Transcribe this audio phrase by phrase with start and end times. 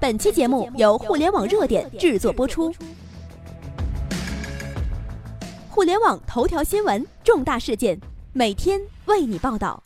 [0.00, 2.74] 本期节目由互联网热点制作播出。
[5.68, 8.00] 互联网头条新闻，重大事件，
[8.32, 9.82] 每天为你报道。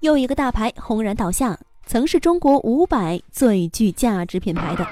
[0.00, 4.86] 又一个大牌轰然倒下，曾是中国五百最具价值品牌的。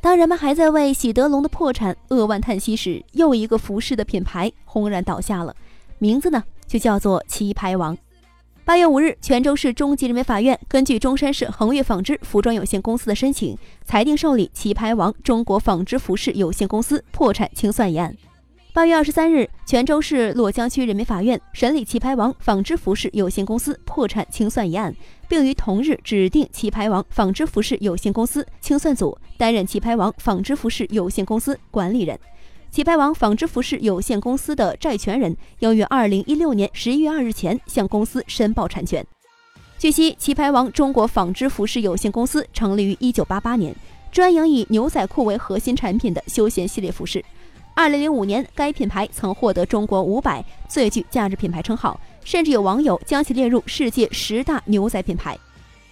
[0.00, 5.54] 当人们还在为喜德龙的破产扼腕叹息时，又一个服饰的品牌轰然倒下了，
[6.00, 7.96] 名字呢就叫做棋牌王。
[8.72, 13.54] 八月五日，泉州市中级人民法院根据中山市恒悦纺织服装有限公司的申请，
[13.84, 18.16] 裁定受理棋牌王中国纺织服饰有限公司破产清算一案。
[18.72, 24.96] 八月二十三日，泉州市洛江区人民法院审理棋牌王纺织服饰有限公司破产清算一案，
[25.28, 32.18] 并于同日指定棋牌王纺织服饰有限公司清算组担任棋牌王纺织服饰有限公司管理人。
[32.72, 39.06] 旗牌王纺织服饰有限公司的债权人应于二零一六年十一月二日前向公司申报产权。
[39.78, 43.76] 据悉，棋牌王中国纺织服饰有限公司成立于一九八八年，
[44.10, 47.22] 专营以牛仔裤为核心产品的休闲系列服饰。
[47.74, 55.38] 二零零五年，该品牌曾获得中国五百最具价值品牌称号，甚至有网友将其列入世界十大牛仔品牌。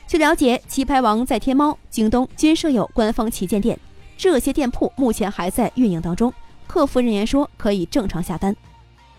[0.06, 3.78] 据了解，棋牌王在天猫、京东均设有官方旗舰店，
[4.16, 6.32] 这些店铺目前还在运营当中。
[6.70, 8.54] 客服人员说可以正常下单。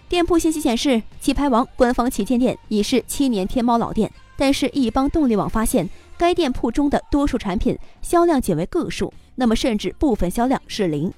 [0.07, 11.13] 店铺信息显示，棋牌王官方旗舰店已是七年天猫老店，但是易邦动力网发现，该店铺中的多数产品销量仅为个数，那么甚至部分销量是零。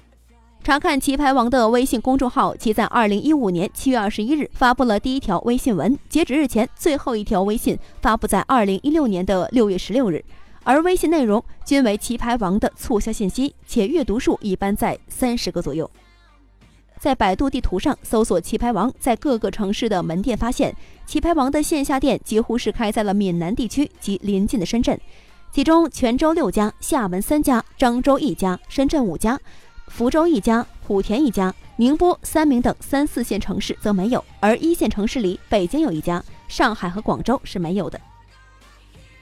[0.64, 10.24] 查看棋牌王的微信公众号，其在二零一五年七月二十一日发布了第一条微信文，截止日前，最后一条微信发布在二零一六年的六月十六日，
[10.64, 15.88] 而微信内容均为棋牌王的促销信息，且阅读数一般在三十个左右。
[17.04, 20.74] 在百度地图上搜索“棋牌王”在各个城市的门店，发现
[21.04, 24.98] 棋牌王的线下店几乎是开在了闽南地区及邻近的深圳，
[25.52, 29.38] 其中泉州六家、厦门三家、漳州一家、深圳五家、
[29.88, 38.00] 福州一家、莆田一家、宁波、三明等三四线城市则没有，而一线城市里北京有一家，上海和广州是没有的。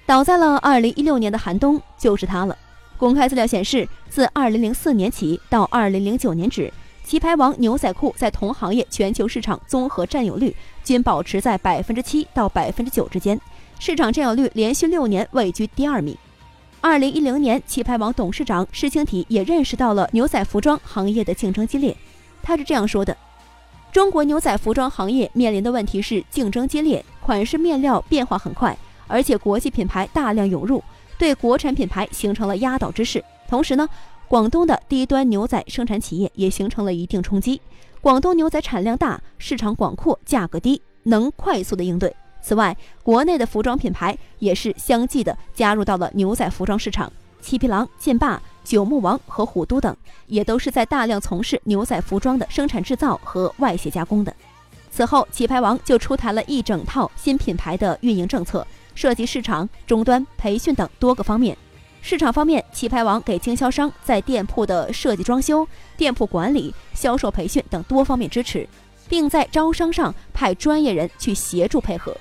[0.06, 2.56] 倒在了二零一六年的寒冬，就是它了。
[2.96, 6.72] 公开资料显示，自二零零四年起到二零零九年止。
[7.04, 13.38] 棋牌王牛仔裤在同行业全球市场综合占有率均保持在百分之七到百分之九之间，
[13.78, 16.16] 市场占有率连续六年位居第二名。
[16.80, 21.94] 二零一零年，棋牌王董事长施清体也认识到了牛仔服装行业的竞争激烈，
[22.42, 23.16] 他是这样说的
[23.92, 28.76] ：“中国牛仔服装行业面临的问题是竞争激烈，款式面料变化很快，
[29.06, 30.82] 而且国际品牌大量涌入，
[31.18, 33.22] 对国产品牌形成了压倒之势。
[33.48, 33.88] 同时呢。”
[34.32, 37.60] 广东的低端牛仔生产企业也形成了一定冲击。
[38.00, 42.16] 广东牛仔产量大，市场广阔，价格低，能快速的应对。
[42.40, 49.94] 此外，国内的服装品牌也是相继的加入到了牛仔服装市场，七匹狼、劲霸、九牧王和虎都等，
[50.28, 54.34] 也都是在大量从事牛仔服装的生产制造和外协加工的。
[54.90, 61.54] 此后，旗牌王就出台了一整套新品牌的运营政策，涉及市场、终端、培训等多个方面。
[62.04, 68.68] 市场方面，棋牌王给经销商在店铺的设计、装修、店铺管理、销售、培训等多方面支持，
[69.08, 72.14] 并在招商上派专业人去协助配合。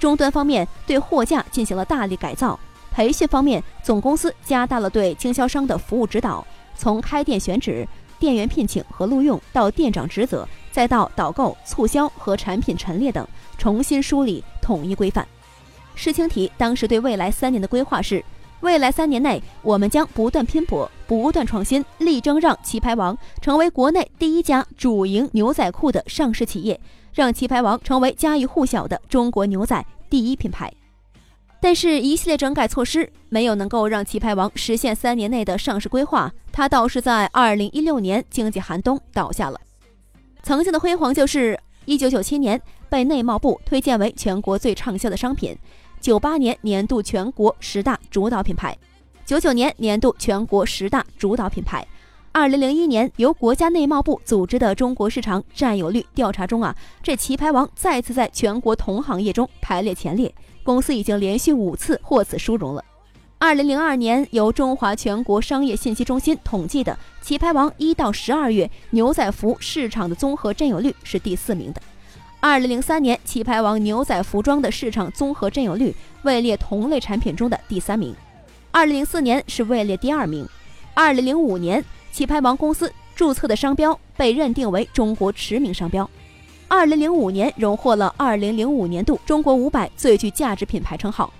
[0.00, 2.58] 终端方面，对货架进行了大力改造。
[2.90, 6.44] 培训方面，总公司加大了对经销商的服务指导，
[6.76, 7.86] 从开店选址、
[8.18, 13.26] 店员聘请和录用到店长职责，再到导购、促销和产品陈列等，
[13.56, 15.26] 重新梳理统一规范。
[15.94, 18.22] 施清体当时对未来三年的规划是。
[18.60, 26.80] 未来三年内，我们将不断拼搏、不断创新，力争让棋牌王成为国内第一家主营牛仔裤的上市企业，
[27.14, 30.72] 让棋牌王成为家喻户晓的中国牛仔第一品牌。
[31.60, 39.60] 但是，一系列整改措施没有能够让棋牌王实现三年内的上市规划，它倒是在二零一六年经济寒冬倒下了。
[40.42, 45.56] 曾经的辉煌就是一九九七年被内贸部推荐为全国最畅销的商品。
[46.00, 48.76] 九八年年度全国十大主导品牌，
[49.26, 51.86] 九九年年度全国十大主导品牌，
[52.32, 60.32] 二零零一年由国家内贸部组织的中国市场占有率调查中啊，这棋牌王再次在全国同行业中排列前列，
[60.62, 62.84] 公司已经连续五次获此殊荣了。
[63.40, 71.80] 二零零二年由中华全国商业信息中心统计的棋牌王一到十二月牛仔服市场的综合占有率是第四名的。
[72.40, 75.92] 二零零三年，旗牌王牛仔服装的市场综合占有率
[76.22, 78.14] 位列同类产品中的第三名。
[78.70, 80.48] 二零零四年是位列第二名。
[80.94, 86.08] 二零零五年，旗牌王公司注册的商标被认定为中国驰名商标。
[86.68, 91.32] 二零零五年荣获了二零零五年度中国五百最具价值品牌称号。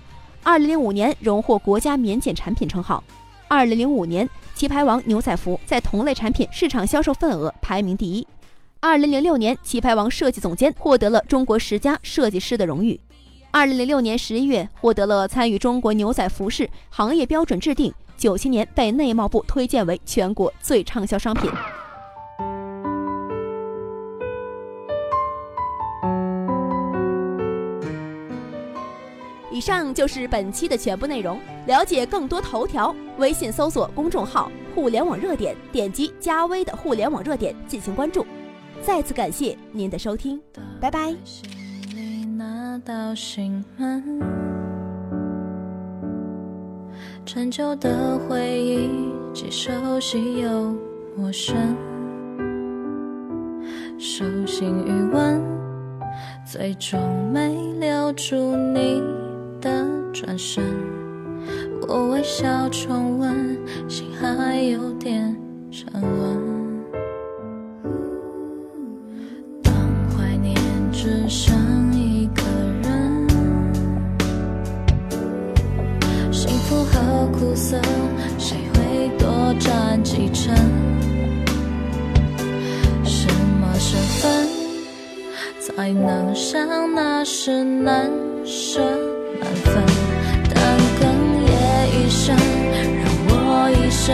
[0.43, 3.01] 二零零五年荣获国家免检产品称号。
[3.47, 8.27] 二零零五年，棋牌王牛仔服在同类产品市场销售份额排名第一。
[8.81, 12.97] 二零零六年，棋牌王设计总监获得了中国十佳设计师的荣誉。
[13.51, 17.93] 二零零六年十一月，获得了参与中国牛仔服饰行业标准制定。
[18.15, 21.51] 九七年被内贸部推荐为全国最畅销商品。
[29.51, 31.37] 以上就是本期的全部内容。
[31.67, 38.25] 了解更多头条，微信搜索公众号“互联网热点”，点击加微的“互联网热点”进行关注。
[38.81, 40.41] 再次感谢您的收听，
[40.79, 41.15] 拜拜。
[47.25, 48.89] 陈旧的回忆，
[49.33, 50.75] 既熟悉又
[51.15, 51.75] 陌生，
[53.97, 55.41] 手心余温，
[56.45, 56.99] 最终
[57.31, 59.01] 没留住你。
[59.61, 60.63] 的转身，
[61.85, 63.59] 我微笑重温，
[63.89, 65.35] 心还有点
[85.79, 88.11] 才能像那时难
[88.43, 88.81] 舍？
[89.39, 89.81] 难分，
[90.53, 91.03] 但哽
[91.47, 91.53] 咽
[91.95, 92.35] 一声，
[92.99, 93.31] 让我
[93.71, 94.13] 一生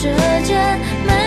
[0.00, 0.08] 时
[0.44, 1.19] 间。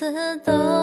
[0.00, 0.79] 次都